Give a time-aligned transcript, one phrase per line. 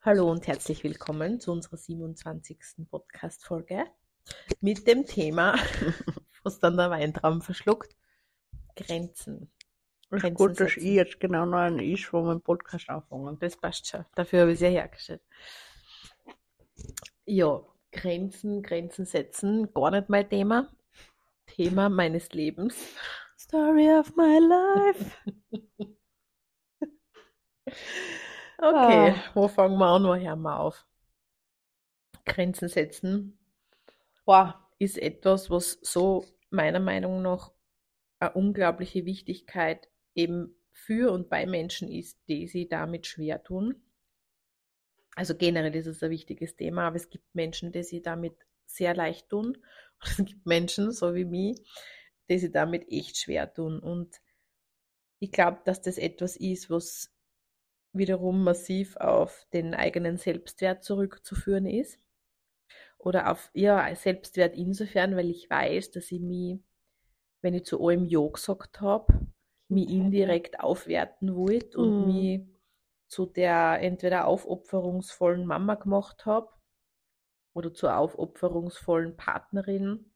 [0.00, 2.56] Hallo und herzlich willkommen zu unserer 27.
[2.88, 3.84] Podcast-Folge
[4.60, 5.56] mit dem Thema,
[6.44, 7.96] was dann der Weintraum verschluckt,
[8.76, 9.50] Grenzen.
[10.08, 10.86] Grenzen gut, dass setzen.
[10.86, 13.40] ich jetzt genau noch ein ist, wo wir den Podcast anfangen.
[13.40, 14.04] Das passt schon.
[14.14, 15.20] Dafür habe ich es ja hergestellt.
[17.26, 17.60] Ja,
[17.90, 20.72] Grenzen, Grenzen setzen, gar nicht mein Thema.
[21.46, 22.76] Thema meines Lebens.
[23.36, 25.16] Story of my life.
[28.60, 29.22] Okay, Ah.
[29.34, 30.84] wo fangen wir an, wo hören wir auf?
[32.24, 33.38] Grenzen setzen
[34.24, 37.52] Boah, ist etwas, was so meiner Meinung nach
[38.20, 43.82] eine unglaubliche Wichtigkeit eben für und bei Menschen ist, die sich damit schwer tun.
[45.16, 48.94] Also generell ist es ein wichtiges Thema, aber es gibt Menschen, die sich damit sehr
[48.94, 49.56] leicht tun.
[49.56, 49.64] Und
[50.20, 51.58] es gibt Menschen, so wie mich,
[52.28, 53.80] die sich damit echt schwer tun.
[53.80, 54.20] Und
[55.18, 57.10] ich glaube, dass das etwas ist, was
[57.92, 61.98] wiederum massiv auf den eigenen Selbstwert zurückzuführen ist.
[62.98, 66.60] Oder auf ja, Selbstwert insofern, weil ich weiß, dass ich mich,
[67.42, 69.28] wenn ich zu allem Ja gesagt habe,
[69.68, 72.00] mich indirekt aufwerten wollte und Mhm.
[72.00, 72.42] mich
[73.08, 76.50] zu der entweder aufopferungsvollen Mama gemacht habe
[77.52, 80.12] oder zur aufopferungsvollen Partnerin,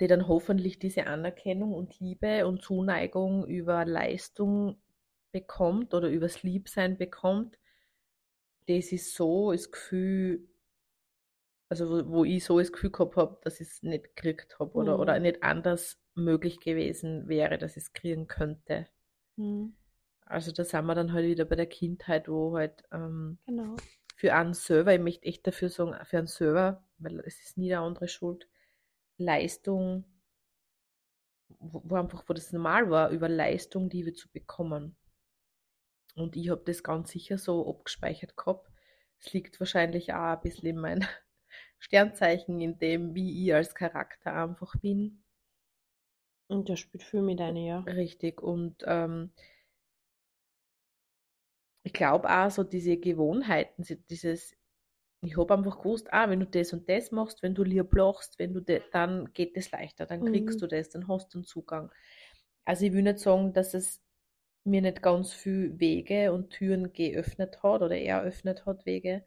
[0.00, 4.80] die dann hoffentlich diese Anerkennung und Liebe und Zuneigung über Leistung
[5.32, 7.58] bekommt oder übers Liebsein bekommt,
[8.66, 10.48] das ist so das Gefühl,
[11.68, 14.72] also wo, wo ich so das Gefühl gehabt habe, dass ich es nicht gekriegt habe
[14.74, 15.00] oder, Mhm.
[15.00, 18.88] oder nicht anders möglich gewesen wäre, dass ich es kriegen könnte.
[19.36, 19.72] Mhm.
[20.26, 23.76] Also da sind wir dann halt wieder bei der Kindheit, wo halt ähm, Genau.
[24.16, 27.68] für einen selber, ich möchte echt dafür sagen, für einen selber, weil es ist nie
[27.68, 28.48] der andere schuld,
[29.18, 30.04] Leistung,
[31.60, 34.96] wo, wo einfach, wo das normal war, über Leistung Liebe zu bekommen.
[36.14, 38.70] Und ich habe das ganz sicher so abgespeichert gehabt.
[39.20, 41.06] Es liegt wahrscheinlich auch ein bisschen in meinem
[41.78, 45.22] Sternzeichen, in dem, wie ich als Charakter einfach bin.
[46.46, 47.84] Und das spielt viel mit ein, ja.
[47.86, 48.42] Richtig.
[48.42, 49.30] Und ähm,
[51.82, 54.56] ich glaube auch so diese Gewohnheiten, dieses,
[55.22, 58.38] ich habe einfach gewusst, ah, wenn du das und das machst, wenn du lieb lachst,
[58.38, 60.62] wenn du de, dann geht es leichter, dann kriegst Mhm.
[60.62, 61.92] du das, dann hast du einen Zugang.
[62.64, 64.02] Also ich will nicht sagen, dass es
[64.64, 69.24] mir nicht ganz viel Wege und Türen geöffnet hat oder eröffnet hat Wege.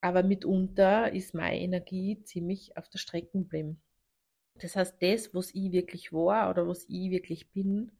[0.00, 3.80] Aber mitunter ist meine Energie ziemlich auf der Strecke geblieben.
[4.56, 7.92] Das heißt, das, was ich wirklich war oder was ich wirklich bin,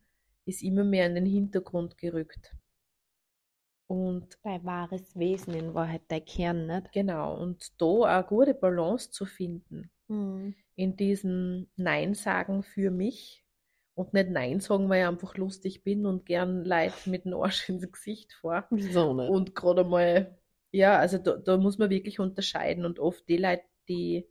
[0.45, 2.55] ist immer mehr in den Hintergrund gerückt.
[3.87, 6.91] Und Dein wahres Wesen in Wahrheit, dein Kern, nicht?
[6.93, 10.55] genau, und da eine gute Balance zu finden Mhm.
[10.77, 13.45] in diesem Nein sagen für mich
[13.99, 17.69] und nicht Nein sagen, weil ich einfach lustig bin und gern Leute mit dem Arsch
[17.69, 18.67] ins Gesicht fahre.
[18.71, 19.29] Wieso nicht?
[19.29, 20.39] Und gerade mal,
[20.71, 24.29] ja, also da, da muss man wirklich unterscheiden und oft die Leute, die,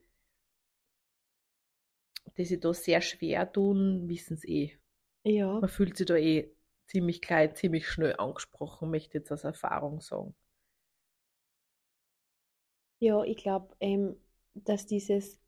[2.37, 4.77] die sich da sehr schwer tun, wissen es eh.
[5.23, 5.59] ja.
[5.59, 6.49] Man fühlt sich da eh
[6.85, 10.33] ziemlich gleich, ziemlich schnell angesprochen, möchte ich jetzt aus Erfahrung sagen.
[12.99, 14.15] Ja, ich glaube, ähm,
[14.53, 15.41] dass dieses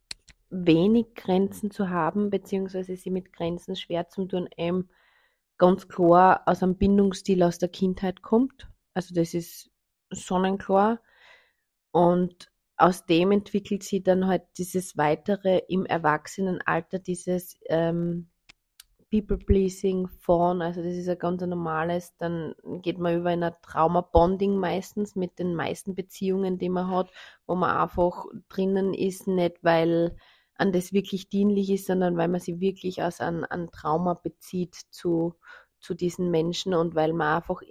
[0.49, 4.89] wenig Grenzen zu haben, beziehungsweise sie mit Grenzen schwer zu tun, ähm,
[5.57, 8.67] ganz klar aus einem Bindungsstil aus der Kindheit kommt.
[8.93, 9.69] Also das ist
[10.09, 11.01] sonnenklar.
[11.91, 18.29] Und aus dem entwickelt sie dann halt dieses weitere im Erwachsenenalter, dieses ähm,
[19.11, 24.55] People-Pleasing von, also das ist ein ganz normales, dann geht man über in ein Trauma-Bonding
[24.55, 27.11] meistens mit den meisten Beziehungen, die man hat,
[27.47, 30.15] wo man einfach drinnen ist, nicht weil
[30.59, 34.75] an das wirklich dienlich ist, sondern weil man sie wirklich aus einem, einem Trauma bezieht
[34.91, 35.35] zu,
[35.79, 37.61] zu diesen Menschen und weil man einfach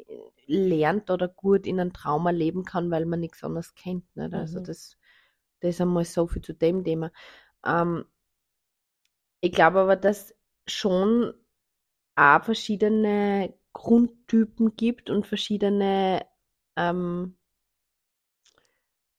[0.46, 4.04] lernt oder gut in einem Trauma leben kann, weil man nichts anderes kennt.
[4.16, 4.34] Nicht?
[4.34, 4.64] Also Mhm.
[4.64, 4.98] das,
[5.60, 7.12] das ist einmal so viel zu dem Thema.
[7.66, 8.06] Ähm,
[9.40, 10.34] ich glaube aber, dass
[10.66, 11.32] schon
[12.16, 16.26] auch verschiedene Grundtypen gibt und verschiedene
[16.76, 17.36] ähm,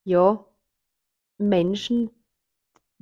[0.04, 0.44] ja,
[1.38, 2.10] Menschen,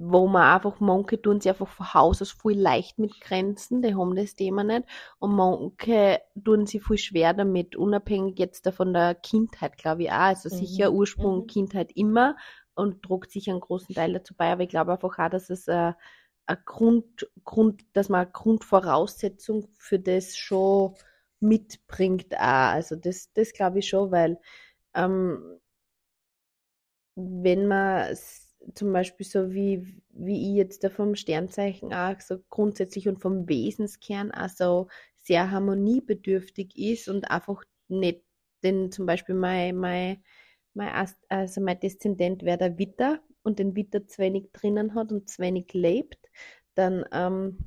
[0.01, 3.97] wo man einfach, manche tun sich einfach von Haus aus viel leicht mit Grenzen, die
[3.97, 4.85] haben das Thema nicht.
[5.19, 10.11] Und manche tun sich viel schwer damit, unabhängig jetzt da von der Kindheit, glaube ich
[10.13, 10.15] auch.
[10.15, 11.47] Also Mhm, sicher Ursprung mhm.
[11.49, 12.37] Kindheit immer
[12.75, 15.67] und tragt sicher einen großen Teil dazu bei, aber ich glaube einfach auch, dass es
[15.67, 15.93] äh,
[16.47, 20.95] ein Grund, Grund, dass man eine Grundvoraussetzung für das schon
[21.41, 22.73] mitbringt auch.
[22.73, 24.39] Also das, das glaube ich schon, weil
[24.95, 25.59] ähm,
[27.17, 28.17] wenn man
[28.75, 33.49] zum Beispiel so wie, wie ich jetzt da vom Sternzeichen auch so grundsätzlich und vom
[33.49, 38.23] Wesenskern auch so sehr harmoniebedürftig ist und einfach nicht
[38.65, 40.23] denn zum Beispiel mein, mein,
[40.75, 45.13] mein, Ast- also mein Deszendent wäre der Witter und den Witter zu wenig drinnen hat
[45.13, 46.19] und zu wenig lebt,
[46.75, 47.59] dann ähm,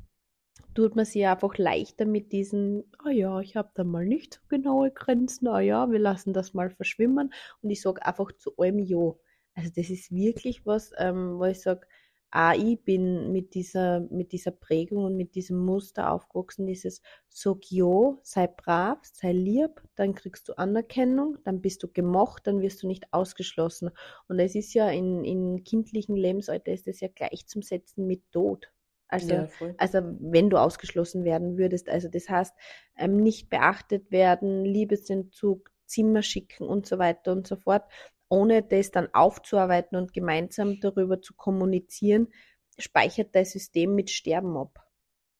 [0.73, 4.41] tut man sich einfach leichter mit diesen, ah ja, ich habe da mal nicht so
[4.49, 8.79] genaue Grenzen, ah ja, wir lassen das mal verschwimmen und ich sage einfach zu allem
[8.79, 9.13] Ja.
[9.55, 11.87] Also das ist wirklich was, ähm, wo ich sage,
[12.31, 17.69] ah, ich bin mit dieser, mit dieser Prägung und mit diesem Muster aufgewachsen, dieses sag
[17.69, 22.83] Ja, sei brav, sei lieb, dann kriegst du Anerkennung, dann bist du gemocht, dann wirst
[22.83, 23.91] du nicht ausgeschlossen.
[24.29, 28.71] Und es ist ja in, in kindlichen Lebensalter ist es ja gleichzusetzen mit Tod.
[29.09, 32.53] Also, Ja, also wenn du ausgeschlossen werden würdest, also das heißt,
[32.97, 37.83] ähm, nicht beachtet werden, Liebesentzug, Zimmer schicken und so weiter und so fort,
[38.31, 42.29] ohne das dann aufzuarbeiten und gemeinsam darüber zu kommunizieren,
[42.77, 44.87] speichert dein System mit Sterben ab.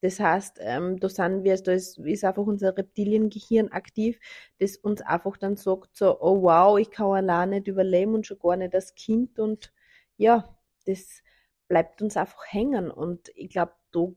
[0.02, 4.20] Das heißt, ähm, da sind wir, da ist, ist einfach unser Reptiliengehirn aktiv,
[4.60, 8.40] das uns einfach dann sagt so, oh wow, ich kann allein nicht überleben und schon
[8.40, 9.72] gar nicht das Kind und
[10.18, 10.54] ja,
[10.86, 11.24] das
[11.70, 14.08] bleibt uns einfach hängen und ich glaube, da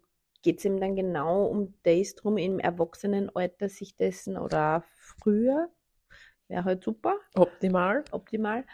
[0.42, 5.68] geht es eben dann genau um das drum im Erwachsenenalter sich dessen oder früher,
[6.48, 8.04] wäre halt super, Optimal.
[8.10, 8.64] optimal,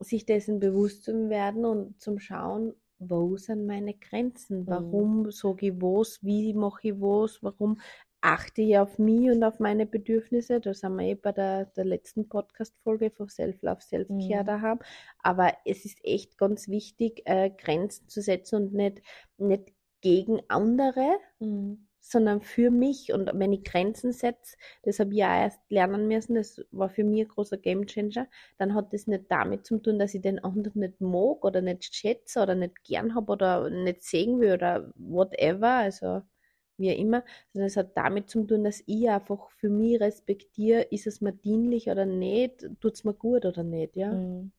[0.00, 4.66] sich dessen bewusst zu werden und zum Schauen, wo sind meine Grenzen?
[4.68, 6.22] Warum sage ich was?
[6.22, 7.42] Wie mache ich was?
[7.42, 7.80] Warum
[8.22, 10.60] achte ich auf mich und auf meine Bedürfnisse?
[10.60, 14.46] Da sind wir eh bei der, der letzten Podcast-Folge von Self-Love, Self-Care Mhm.
[14.46, 14.78] daheim.
[15.22, 19.02] Aber es ist echt ganz wichtig, äh, Grenzen zu setzen und nicht,
[19.38, 19.72] nicht
[20.02, 21.86] gegen andere, Mhm.
[22.00, 23.12] Sondern für mich.
[23.12, 27.04] Und wenn ich Grenzen setze, das habe ich auch erst lernen müssen, das war für
[27.04, 28.26] mich ein großer Gamechanger,
[28.58, 31.94] dann hat das nicht damit zu tun, dass ich den anderen nicht mag oder nicht
[31.94, 36.22] schätze oder nicht gern habe oder nicht sehen will oder whatever, also
[36.78, 41.06] wie immer, sondern es hat damit zu tun, dass ich einfach für mich respektiere, ist
[41.06, 44.12] es mir dienlich oder nicht, tut es mir gut oder nicht, ja.
[44.12, 44.52] Mhm.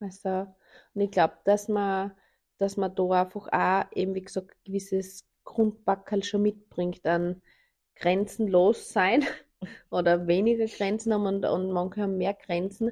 [0.00, 0.54] Also,
[0.92, 2.12] und ich glaube, dass man,
[2.58, 7.42] dass man da einfach auch eben, wie gesagt, gewisses Grundbackerl schon mitbringt an
[7.96, 9.24] grenzenlos sein
[9.90, 12.90] oder weniger Grenzen haben und, und manche haben mehr Grenzen.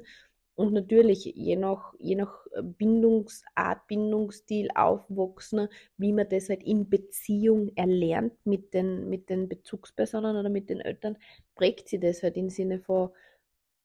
[0.55, 5.67] Und natürlich, je nach, je nach Bindungsart, Bindungsstil aufwachsen,
[5.97, 10.79] wie man das halt in Beziehung erlernt mit den, mit den Bezugspersonen oder mit den
[10.79, 11.17] Eltern,
[11.55, 13.09] prägt sie das halt im Sinne von,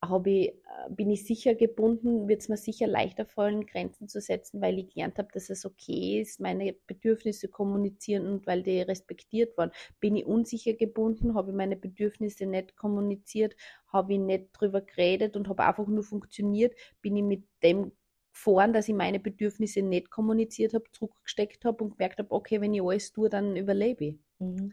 [0.02, 4.20] habe ich, äh, bin ich sicher gebunden, wird es mir sicher leichter fallen, Grenzen zu
[4.20, 8.80] setzen, weil ich gelernt habe, dass es okay ist, meine Bedürfnisse kommunizieren und weil die
[8.80, 9.72] respektiert waren.
[10.00, 13.56] Bin ich unsicher gebunden, habe ich meine Bedürfnisse nicht kommuniziert,
[13.88, 17.92] habe ich nicht drüber geredet und habe einfach nur funktioniert, bin ich mit dem
[18.38, 22.72] gefahren, dass ich meine Bedürfnisse nicht kommuniziert habe, zurückgesteckt habe und gemerkt habe, okay, wenn
[22.72, 24.18] ich alles tue, dann überlebe ich.
[24.38, 24.72] Mhm.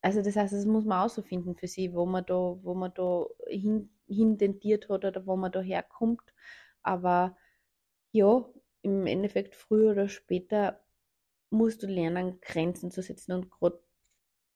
[0.00, 2.74] Also das heißt, das muss man auch so finden für sie, wo man da, wo
[2.74, 6.32] man da hin, hin tendiert hat oder wo man da herkommt.
[6.82, 7.36] Aber
[8.12, 8.44] ja,
[8.82, 10.84] im Endeffekt früher oder später
[11.50, 13.32] musst du lernen, Grenzen zu setzen.
[13.32, 13.80] Und gerade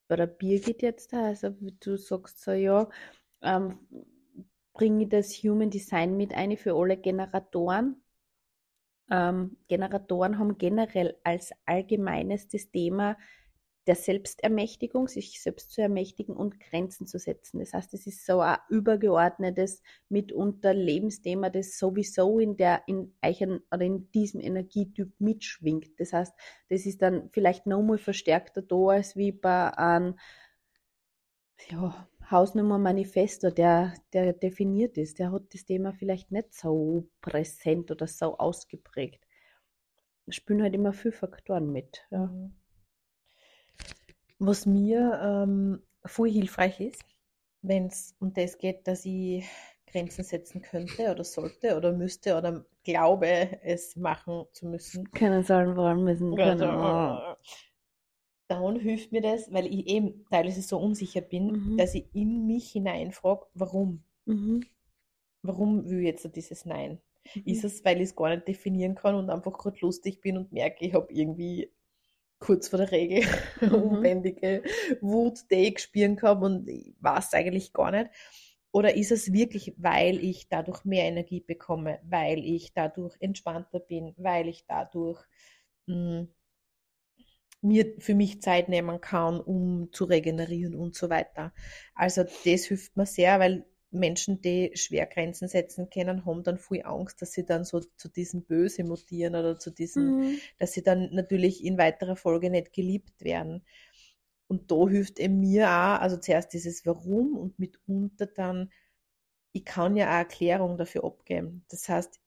[0.08, 1.50] bei der Birgit jetzt, also
[1.80, 2.88] du sagst so, ja,
[3.42, 3.78] ähm,
[4.72, 8.02] bringe das Human Design mit ein für alle Generatoren.
[9.10, 13.16] Ähm, Generatoren haben generell als allgemeines das Thema
[13.90, 17.58] der Selbstermächtigung, sich selbst zu ermächtigen und Grenzen zu setzen.
[17.58, 23.64] Das heißt, es ist so ein übergeordnetes, mitunter Lebensthema, das sowieso in der, in eichen
[23.68, 25.98] oder in diesem Energietyp mitschwingt.
[25.98, 26.32] Das heißt,
[26.68, 30.16] das ist dann vielleicht nochmal verstärkter da als wie bei einem
[31.68, 35.18] ja, Hausnummer Manifesto, der, der definiert ist.
[35.18, 39.26] Der hat das Thema vielleicht nicht so präsent oder so ausgeprägt.
[40.26, 42.06] Da spielen halt immer viele Faktoren mit.
[42.12, 42.26] Ja.
[42.26, 42.59] Mhm.
[44.40, 47.04] Was mir ähm, voll hilfreich ist,
[47.62, 49.44] wenn es um das geht, dass ich
[49.86, 55.10] Grenzen setzen könnte oder sollte oder müsste oder glaube, es machen zu müssen.
[55.12, 56.74] Können sollen, wollen, müssen, können.
[56.74, 57.34] Oh.
[58.48, 61.76] Dann hilft mir das, weil ich eben teilweise so unsicher bin, Mhm.
[61.76, 64.02] dass ich in mich hineinfrage, warum?
[64.24, 64.64] Mhm.
[65.42, 67.00] Warum will ich jetzt dieses Nein?
[67.34, 67.42] Mhm.
[67.44, 70.50] Ist es, weil ich es gar nicht definieren kann und einfach gerade lustig bin und
[70.52, 71.70] merke, ich habe irgendwie
[72.40, 73.24] kurz vor der Regel
[73.70, 73.72] Mhm.
[73.72, 74.62] unbändige
[75.00, 78.10] Wut, die ich spüren kann und ich weiß eigentlich gar nicht.
[78.72, 84.14] Oder ist es wirklich, weil ich dadurch mehr Energie bekomme, weil ich dadurch entspannter bin,
[84.16, 85.20] weil ich dadurch
[85.86, 86.26] mh,
[87.62, 91.52] mir für mich Zeit nehmen kann, um zu regenerieren und so weiter.
[91.94, 96.82] Also das hilft mir sehr, weil Menschen, die schwer Grenzen setzen können, haben dann viel
[96.84, 100.40] Angst, dass sie dann so zu diesem Böse mutieren oder zu diesem, Mhm.
[100.58, 103.64] dass sie dann natürlich in weiterer Folge nicht geliebt werden.
[104.48, 108.70] Und da hilft eben mir auch, also zuerst dieses Warum und mitunter dann
[109.52, 111.64] ich kann ja eine Erklärung dafür abgeben.
[111.68, 112.20] Das heißt,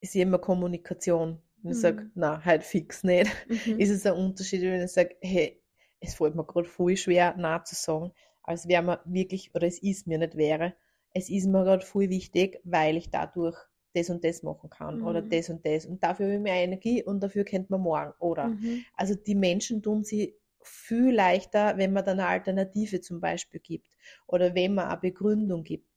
[0.00, 1.40] es ist immer Kommunikation.
[1.62, 1.80] Wenn ich Mhm.
[1.80, 3.78] sage, na, halt fix nicht, Mhm.
[3.78, 5.60] ist es ein Unterschied, wenn ich sage, hey,
[6.00, 8.12] es fällt mir gerade voll schwer, Nein zu sagen,
[8.44, 10.74] als wäre mir wirklich, oder es ist mir nicht wäre,
[11.12, 13.56] es ist mir gerade voll wichtig, weil ich dadurch
[13.94, 15.22] das und das machen kann oder Mhm.
[15.22, 18.52] das und das und dafür habe ich mehr Energie und dafür kennt man morgen, oder?
[18.52, 18.84] Mhm.
[18.94, 23.96] Also die Menschen tun sie viel leichter, wenn man dann eine Alternative zum Beispiel gibt
[24.26, 25.88] oder wenn man eine Begründung gibt.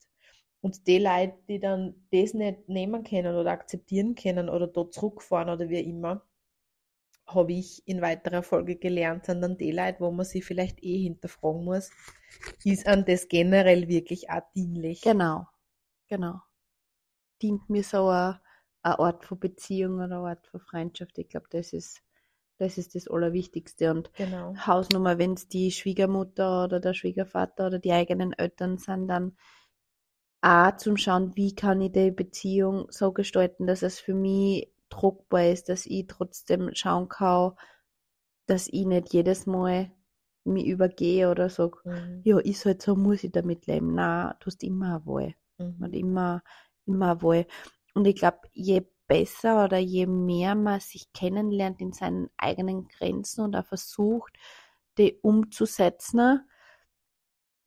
[0.62, 5.50] Und die Leute, die dann das nicht nehmen können oder akzeptieren können oder dort zurückfahren
[5.50, 6.26] oder wie immer,
[7.28, 10.98] habe ich in weiterer Folge gelernt, sind dann die Leute, wo man sich vielleicht eh
[11.04, 11.92] hinterfragen muss,
[12.64, 15.02] ist an das generell wirklich auch dienlich?
[15.02, 15.48] Genau,
[16.10, 16.42] genau.
[17.42, 18.36] Dient mir so ein,
[18.84, 21.18] ein Ort von Beziehung oder ein Ort von Freundschaft.
[21.18, 22.02] Ich glaube, das ist,
[22.58, 23.92] das ist das Allerwichtigste.
[23.92, 24.60] Und Genau.
[24.66, 29.36] Hausnummer, wenn es die Schwiegermutter oder der Schwiegervater oder die eigenen Eltern sind, dann
[30.42, 35.48] auch zum Schauen, wie kann ich die Beziehung so gestalten, dass es für mich tragbar
[35.52, 37.54] ist, dass ich trotzdem schauen kann,
[38.48, 39.92] dass ich nicht jedes Mal
[40.46, 42.22] mich übergehe oder sage, Mhm.
[42.24, 43.94] ja, ist halt so, muss ich damit leben.
[43.96, 45.36] Nein, du hast immer eine Wahl.
[45.58, 45.76] Mhm.
[45.84, 46.44] Und immer,
[46.86, 47.48] immer eine Wahl.
[47.94, 53.42] Und ich glaube, je besser oder je mehr man sich kennenlernt in seinen eigenen Grenzen
[53.44, 54.34] und auch versucht,
[54.98, 56.42] die umzusetzen,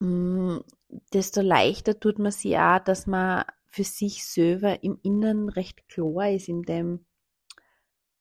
[0.00, 0.58] mm,
[1.12, 6.30] desto leichter tut man sich auch, dass man für sich selber im Inneren recht klar
[6.30, 7.06] ist, in dem,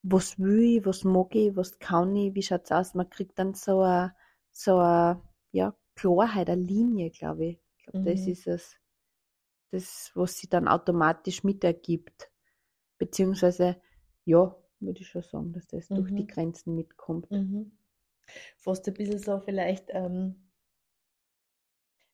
[0.03, 2.93] was will ich, was mag ich, was kann ich, wie schaut's aus.
[2.95, 4.15] Man kriegt dann so eine,
[4.51, 7.59] so eine, ja, Klarheit, eine Linie, glaube ich.
[7.77, 8.27] Ich glaube, das Mhm.
[8.27, 8.77] ist es,
[9.71, 12.31] das, was sich dann automatisch mit ergibt.
[12.99, 13.81] Beziehungsweise,
[14.25, 16.27] ja, würde ich schon sagen, dass das durch die Mhm.
[16.27, 17.27] Grenzen mitkommt.
[17.31, 17.71] Mhm.
[18.57, 20.35] Fast ein bisschen so vielleicht, ähm,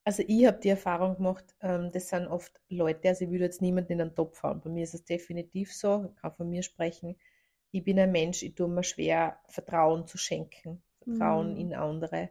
[0.03, 3.61] also ich habe die Erfahrung gemacht, ähm, das sind oft Leute, also ich will jetzt
[3.61, 4.61] niemanden in den Topf hauen.
[4.61, 7.15] Bei mir ist es definitiv so, ich kann von mir sprechen.
[7.75, 11.57] Ich bin ein Mensch, ich tue mir schwer, Vertrauen zu schenken, Vertrauen Mhm.
[11.57, 12.29] in andere.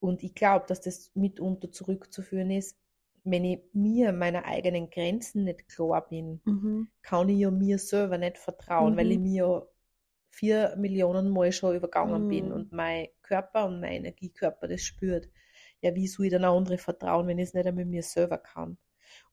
[0.00, 2.76] Und ich glaube, dass das mitunter zurückzuführen ist,
[3.24, 6.88] wenn ich mir meiner eigenen Grenzen nicht klar bin, Mhm.
[7.02, 9.22] kann ich ja mir selber nicht vertrauen, weil ich Mhm.
[9.22, 9.66] mir ja
[10.30, 12.52] vier Millionen Mal schon übergangen bin Mhm.
[12.52, 15.30] und mein Körper und mein Energiekörper das spürt.
[15.80, 18.76] Ja, wie soll ich dann andere vertrauen, wenn ich es nicht einmal mir selber kann?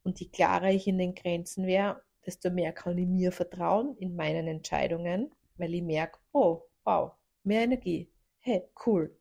[0.03, 4.15] Und je klarer ich in den Grenzen wäre, desto mehr kann ich mir vertrauen in
[4.15, 8.11] meinen Entscheidungen, weil ich merke, oh, wow, mehr Energie.
[8.39, 9.17] Hey, cool.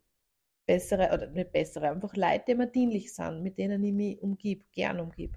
[0.67, 4.65] Bessere, oder nicht bessere, einfach Leute, die mir dienlich sind, mit denen ich mich umgib,
[4.73, 5.37] gern umgib.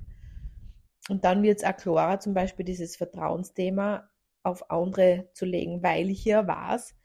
[1.09, 4.09] Und dann wird es auch klarer, zum Beispiel dieses Vertrauensthema
[4.41, 6.95] auf andere zu legen, weil ich ja weiß,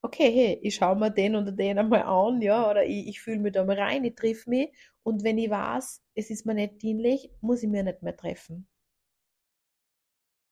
[0.00, 3.40] okay, hey, ich schaue mir den oder den einmal an, ja, oder ich, ich fühle
[3.40, 4.72] mich da mal rein, ich triff mich
[5.02, 8.66] und wenn ich weiß, es ist mir nicht dienlich, muss ich mir nicht mehr treffen.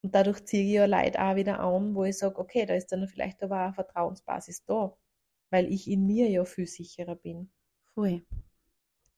[0.07, 2.93] Und dadurch ziehe ich ja Leute auch wieder an, wo ich sage, okay, da ist
[2.93, 4.97] dann vielleicht aber auch eine Vertrauensbasis da,
[5.51, 7.51] weil ich in mir ja viel sicherer bin.
[7.93, 8.25] Voll.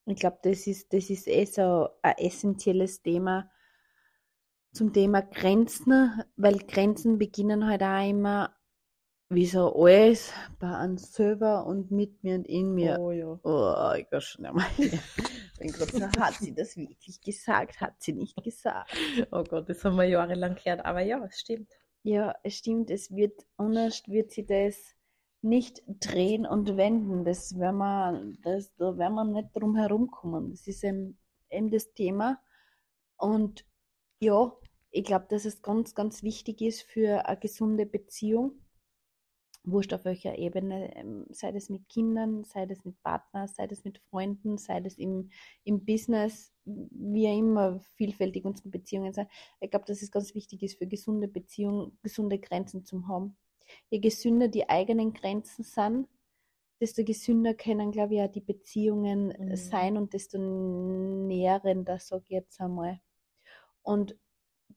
[0.07, 3.51] Ich glaube, das ist, das ist eh so ein essentielles Thema
[4.73, 8.57] zum Thema Grenzen, weil Grenzen beginnen halt auch immer,
[9.31, 12.99] wie so alles, bei uns selber und mit mir und in mir.
[12.99, 13.39] Oh ja.
[13.43, 14.67] Oh, ich kann schon einmal.
[15.59, 17.81] Gerade so, hat sie das wirklich gesagt?
[17.81, 18.91] Hat sie nicht gesagt?
[19.31, 21.71] Oh Gott, das haben wir jahrelang gehört, aber ja, es stimmt.
[22.05, 24.77] Ja, es stimmt, es wird, anders wird sie das
[25.43, 27.25] nicht drehen und wenden.
[27.25, 30.51] Das werden wir, das, da werden wir nicht drum herum kommen.
[30.51, 31.19] Das ist eben,
[31.51, 32.41] eben das Thema.
[33.17, 33.67] Und
[34.21, 34.53] ja,
[34.91, 38.61] ich glaube, dass es ganz, ganz wichtig ist für eine gesunde Beziehung.
[39.65, 43.85] Wurscht auf welcher Ebene, ähm, sei das mit Kindern, sei das mit Partnern, sei das
[43.85, 45.31] mit Freunden, sei das im,
[45.65, 49.29] im Business, wie immer vielfältig unsere Beziehungen sind.
[49.61, 53.37] Ich glaube, dass es ganz wichtig ist für gesunde Beziehungen, gesunde Grenzen zu haben.
[53.91, 56.09] Je gesünder die eigenen Grenzen sind,
[56.81, 59.57] desto gesünder können, glaube ich, auch die Beziehungen Mhm.
[59.57, 63.01] sein und desto nährender, sage ich jetzt einmal.
[63.83, 64.17] Und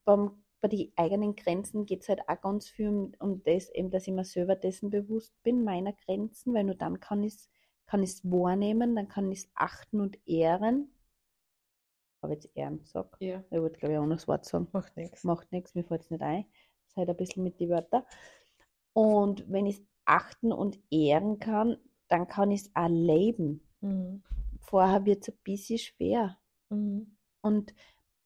[0.06, 3.90] beim, bei den eigenen Grenzen geht es halt auch ganz viel um, um das, eben,
[3.90, 7.50] dass ich mir selber dessen bewusst bin, meiner Grenzen, weil nur dann kann ich es
[7.92, 10.94] kann ich's wahrnehmen, dann kann ich es achten und ehren.
[12.22, 13.18] Aber jetzt ehren gesagt.
[13.20, 14.70] Ja, Ich wollte, glaube ich, ein anderes Wort sagen.
[14.72, 15.26] macht nichts.
[15.26, 16.46] Macht nichts, mir fällt es nicht ein.
[16.46, 18.04] Das ist halt ein bisschen mit den Wörtern.
[18.94, 21.76] Und wenn ich es achten und ehren kann,
[22.08, 23.62] dann kann ich es auch leben.
[23.82, 24.24] Mhm.
[24.62, 26.38] Vorher wird es ein bisschen schwer.
[26.70, 27.18] Mhm.
[27.42, 27.74] Und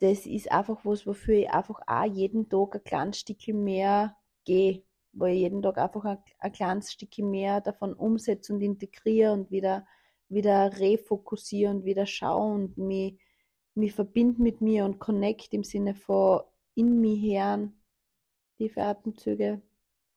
[0.05, 4.83] das ist einfach was, wofür ich einfach auch jeden Tag ein kleines Stückchen mehr gehe.
[5.13, 9.49] Wo ich jeden Tag einfach ein, ein kleines Stückchen mehr davon umsetze und integriere und
[9.49, 9.87] wieder,
[10.29, 13.19] wieder refokussiere und wieder schaue und mich
[13.75, 16.41] mich verbinde mit mir und connect im Sinne von
[16.75, 17.81] in mir hören,
[18.57, 19.61] tiefe Atemzüge,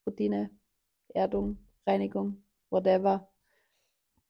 [0.06, 0.50] Routine,
[1.08, 3.28] Erdung, Reinigung, whatever,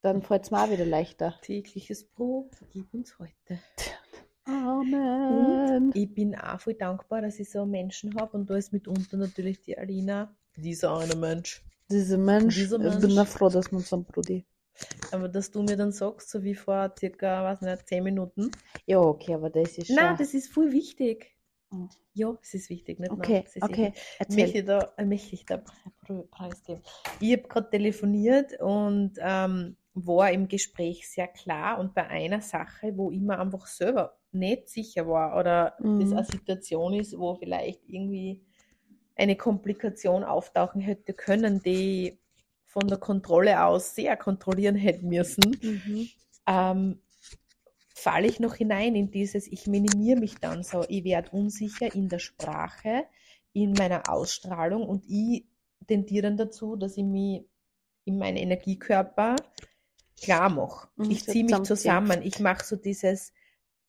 [0.00, 1.38] dann fällt es mir auch wieder leichter.
[1.43, 3.61] Tägliches Brot, vergib uns heute.
[4.49, 5.87] Amen.
[5.88, 9.17] Und ich bin auch voll dankbar, dass ich so Menschen habe und da ist mitunter
[9.17, 11.62] natürlich die Alina, dieser eine Mensch.
[11.90, 13.19] Dieser Mensch, Dieser ich bin Mensch.
[13.19, 14.45] auch froh, dass wir uns am Brudi.
[15.11, 18.50] Aber dass du mir dann sagst, so wie vor circa, was nicht, 10 Minuten.
[18.87, 19.97] Ja, okay, aber das ist schon.
[19.97, 21.35] Nein, das ist voll wichtig.
[21.71, 21.88] Oh.
[22.14, 23.83] Ja, es ist wichtig, nicht okay, nein, es ist okay.
[23.90, 24.57] Möchte erzähl.
[24.57, 26.83] ich da, äh, möchte ich da Pre- Preis geben.
[27.21, 32.93] Ich habe gerade telefoniert und ähm, war im Gespräch sehr klar und bei einer Sache,
[32.97, 36.15] wo ich mir einfach selber nicht sicher war oder das Mhm.
[36.15, 38.43] eine Situation ist, wo vielleicht irgendwie
[39.17, 42.21] eine Komplikation auftauchen hätte können, die
[42.65, 46.09] von der Kontrolle aus sehr kontrollieren hätte müssen Mhm.
[46.47, 47.01] ähm,
[47.95, 52.09] falle ich noch hinein in dieses, ich minimiere mich dann so, ich werde unsicher in
[52.09, 53.05] der Sprache,
[53.53, 55.47] in meiner Ausstrahlung und ich
[55.87, 57.45] tendiere dann dazu, dass ich mich
[58.05, 59.37] in meinen Energiekörper
[60.23, 60.89] klar mache.
[60.97, 63.33] Mhm, Ich ziehe mich zusammen, ich mache so dieses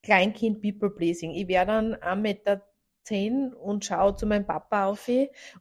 [0.03, 1.31] Kleinkind-People-Pleasing.
[1.31, 2.67] Ich wäre dann 1,10 Meter
[3.03, 5.09] zehn und schaue zu meinem Papa auf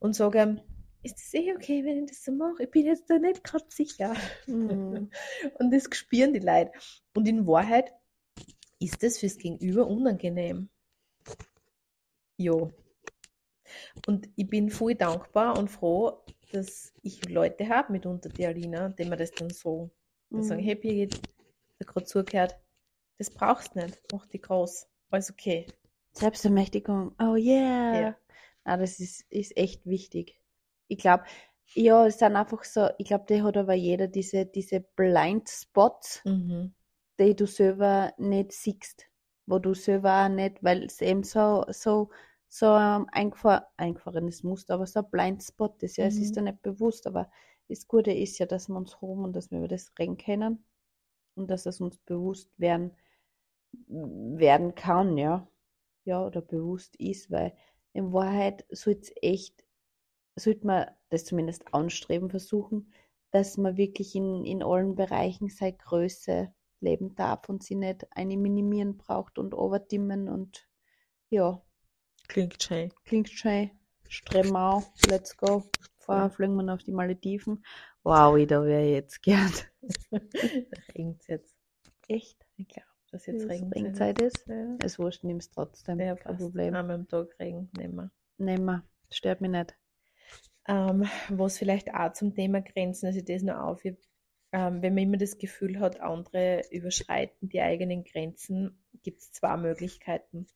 [0.01, 0.61] und sage ihm,
[1.03, 2.65] ist das eh okay, wenn ich das so mache?
[2.65, 4.15] Ich bin jetzt da nicht gerade sicher.
[4.47, 5.11] Mhm.
[5.59, 6.73] Und das spüren die Leute.
[7.15, 7.93] Und in Wahrheit
[8.81, 10.69] ist das fürs Gegenüber unangenehm.
[12.37, 12.73] Jo.
[14.07, 19.05] Und ich bin voll dankbar und froh, dass ich Leute habe, mitunter die Alina, die
[19.05, 19.91] mir das dann so
[20.31, 20.67] die sagen, Mhm.
[20.67, 21.21] hey Birgit,
[21.79, 22.59] der gerade zugehört,
[23.19, 25.67] das brauchst nicht, mach die groß, alles okay.
[26.13, 27.15] Selbstermächtigung.
[27.21, 27.95] Oh yeah.
[27.95, 28.17] Ja.
[28.65, 30.41] Ah, das ist, ist echt wichtig.
[30.89, 31.25] Ich glaube,
[31.75, 36.23] ja, es sind einfach so, ich glaube, die hat aber jeder diese, diese Blind Spots,
[36.25, 36.73] Mhm.
[37.21, 39.07] die du selber nicht siehst,
[39.47, 42.11] wo du selber auch nicht, weil es eben so, so,
[42.49, 46.23] so ein eingefahr, eingefahrenes Muster, aber so ein Blind Spot ist ja, es Mhm.
[46.23, 47.31] ist dir nicht bewusst, aber
[47.69, 50.65] das Gute ist ja, dass wir uns haben und dass wir über das reden können
[51.37, 52.93] und dass es uns bewusst werden,
[53.87, 55.49] werden kann, ja.
[56.05, 57.55] Ja, oder bewusst ist, weil
[57.93, 59.65] in Wahrheit sollte es echt,
[60.37, 62.93] sollte man das zumindest anstreben, versuchen,
[63.31, 68.37] dass man wirklich in, in allen Bereichen seine Größe leben darf und sie nicht eine
[68.37, 70.69] minimieren braucht und overdimmen und
[71.29, 71.63] ja,
[72.29, 72.93] Klingt schön.
[73.05, 73.71] klingt schön.
[74.09, 75.65] Streben auf, let's go.
[75.99, 77.65] Vorher fliegen wir noch auf die Malediven.
[78.03, 79.53] Wow, ich da wäre jetzt gern.
[80.95, 81.55] Regnet jetzt.
[82.07, 82.47] Echt?
[82.57, 84.47] Glaube, dass jetzt Dass Regenzeit Regenzeit ist?
[84.47, 85.99] Ja, Es wurscht, nimm's trotzdem.
[86.01, 86.37] ja Kein.
[86.37, 86.75] Problem.
[86.75, 88.11] Einmal am Tag Regen nehmen wir.
[88.39, 88.85] Nehmen wir.
[89.11, 89.77] Stört mich nicht.
[90.67, 95.17] Ähm, was vielleicht auch zum Thema Grenzen, also das noch auf, ähm, wenn man immer
[95.17, 100.47] das Gefühl hat, andere überschreiten die eigenen Grenzen, gibt es zwei Möglichkeiten.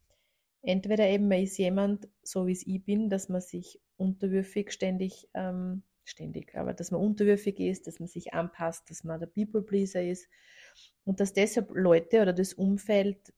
[0.63, 5.29] Entweder eben man ist jemand, so wie es ich bin, dass man sich unterwürfig ständig,
[5.35, 10.03] ähm, ständig, aber dass man unterwürfig ist, dass man sich anpasst, dass man der People-Pleaser
[10.03, 10.29] ist
[11.05, 13.33] und dass deshalb Leute oder das Umfeld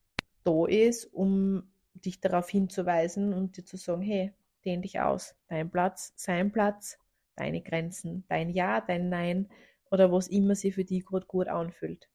[0.45, 4.33] da ist, um dich darauf hinzuweisen und dir zu sagen, hey,
[4.65, 5.35] dehn dich aus.
[5.49, 6.99] Dein Platz, sein Platz,
[7.37, 9.49] deine Grenzen, dein Ja, dein Nein
[9.91, 12.09] oder was immer sich für dich gerade gut anfühlt.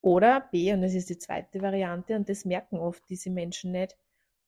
[0.00, 3.96] Oder B, und das ist die zweite Variante, und das merken oft diese Menschen nicht,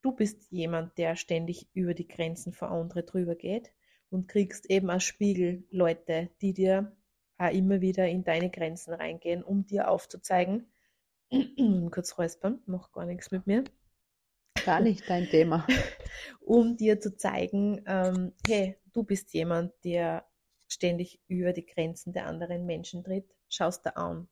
[0.03, 3.73] du bist jemand, der ständig über die Grenzen von anderen drüber geht
[4.11, 6.97] und kriegst eben als Spiegel Leute, die dir
[7.41, 10.71] auch immer wieder in deine Grenzen reingehen, um dir aufzuzeigen,
[11.91, 13.65] kurz räuspern, mach gar nichts mit mir,
[14.65, 15.67] Gar nicht dein Thema.
[16.41, 20.27] um dir zu zeigen, ähm, hey, du bist jemand, der
[20.69, 24.29] ständig über die Grenzen der anderen Menschen tritt, schaust da an.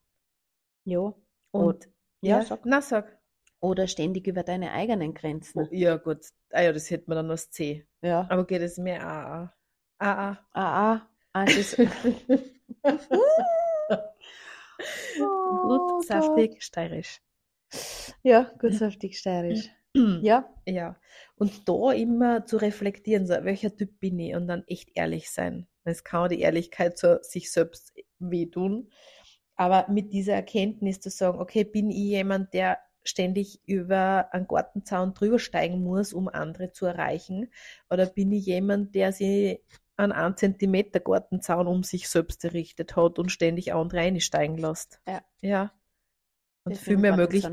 [0.84, 1.14] Ja.
[1.50, 1.86] Und
[2.20, 2.64] ja, ja, sag.
[2.64, 3.18] na sag.
[3.60, 5.60] Oder ständig über deine eigenen Grenzen.
[5.60, 6.26] Oh, ja, gut.
[6.50, 7.86] Ah ja, das hätte man dann als C.
[8.02, 8.26] Ja.
[8.30, 9.52] Aber geht es mir A.
[9.98, 10.30] A.
[10.30, 10.48] A.
[10.52, 11.44] Ah, ah.
[15.20, 17.20] Oh Gut, saftig, steirisch.
[18.22, 19.70] ja, gut saftig steirisch.
[20.20, 20.96] Ja, Ja,
[21.36, 25.66] und da immer zu reflektieren, so, welcher Typ bin ich und dann echt ehrlich sein.
[25.84, 28.90] Es kann auch die Ehrlichkeit zu sich selbst wehtun,
[29.56, 35.14] aber mit dieser Erkenntnis zu sagen, okay, bin ich jemand, der ständig über einen Gartenzaun
[35.14, 37.50] drüber steigen muss, um andere zu erreichen,
[37.90, 39.60] oder bin ich jemand, der sich
[39.98, 45.00] an einen Zentimeter Gartenzaun um sich selbst errichtet hat und ständig andere einsteigen lässt.
[45.06, 45.22] Ja.
[45.40, 45.72] Ja.
[46.64, 47.46] Und das viel mehr, möglich,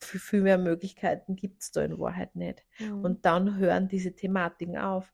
[0.00, 2.64] viel, viel mehr Möglichkeiten gibt es da in Wahrheit nicht.
[2.78, 3.04] Mhm.
[3.04, 5.12] Und dann hören diese Thematiken auf.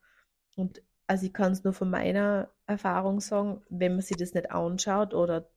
[0.56, 4.50] Und also ich kann es nur von meiner Erfahrung sagen, wenn man sich das nicht
[4.50, 5.50] anschaut oder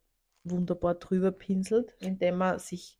[0.43, 2.99] wunderbar drüber pinselt, indem man sich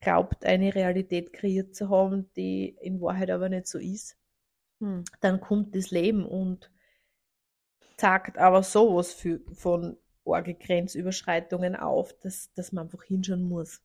[0.00, 4.18] glaubt, eine Realität kreiert zu haben, die in Wahrheit aber nicht so ist,
[4.80, 5.04] Hm.
[5.20, 6.70] dann kommt das Leben und
[7.96, 13.82] zeigt aber sowas für, von arge Grenzüberschreitungen auf, dass, dass man einfach hinschauen muss.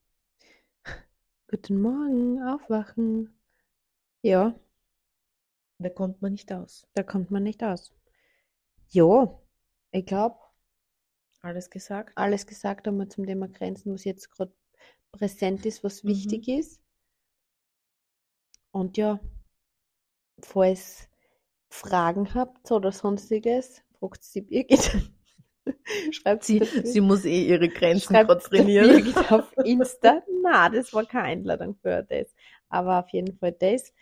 [1.50, 3.34] Guten Morgen, aufwachen.
[4.22, 4.54] Ja,
[5.78, 6.88] Da kommt man nicht aus.
[6.94, 7.92] da kommt man nicht aus.
[8.92, 9.40] Ja,
[9.92, 10.38] ich glaube,
[11.42, 12.16] Alles gesagt?
[12.16, 14.54] alles gesagt haben wir zum Thema Grenzen, was jetzt gerade
[15.12, 16.10] präsent ist, was Mhm.
[16.10, 16.80] wichtig ist.
[18.72, 19.20] Und ja,
[20.44, 21.08] falls
[21.70, 24.92] Fragen habt oder sonstiges, fragt sie Birgit.
[26.12, 28.90] Schreibt Sie, sie muss eh ihre Grenzen Schreibt trainieren.
[28.90, 30.24] Birgit auf Insta.
[30.42, 32.34] Na, das war keine Einladung für das.
[32.70, 33.94] Aber auf jeden Fall das.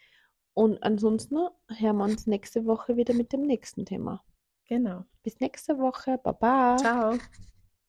[0.54, 1.36] Und ansonsten
[1.68, 4.24] hören wir uns nächste Woche wieder mit dem nächsten Thema.
[4.68, 5.06] Genau.
[5.24, 6.20] Bis nächste Woche.
[6.24, 6.78] Baba.
[6.78, 7.18] Ciao.